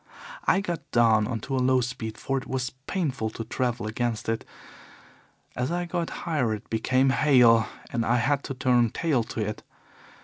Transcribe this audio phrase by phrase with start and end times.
[0.45, 4.27] I got down on to a low speed, for it was painful to travel against
[4.29, 4.43] it.
[5.55, 9.61] As I got higher it became hail, and I had to turn tail to it.